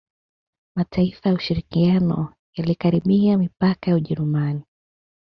Mataifa 0.77 1.29
ya 1.29 1.35
ushirikiano 1.35 2.33
yalikaribia 2.57 3.37
mipaka 3.37 3.91
ya 3.91 3.95
Ujerumani 3.97 4.63